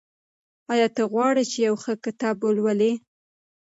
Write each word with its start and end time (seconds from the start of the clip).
آیا 0.73 0.87
ته 0.95 1.03
غواړې 1.11 1.43
چې 1.51 1.57
یو 1.67 1.75
ښه 1.83 1.93
کتاب 2.05 2.35
ولولې؟ 2.41 2.93